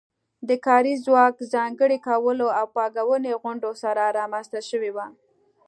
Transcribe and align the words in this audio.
د 0.47 0.49
کاري 0.65 0.93
ځواک 1.05 1.35
ځانګړي 1.53 1.97
کولو 2.07 2.47
او 2.59 2.65
پانګې 2.75 3.05
غونډولو 3.43 3.79
سره 3.83 4.03
رامنځته 4.19 4.59
شوې 4.69 4.91
وه 4.95 5.07